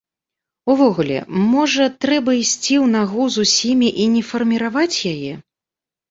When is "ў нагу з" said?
2.59-3.43